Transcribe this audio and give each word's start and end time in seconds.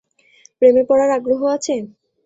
প্রেমে 0.57 0.83
পড়ার 0.89 1.09
আগ্রহ 1.17 1.41
আছে? 1.55 1.75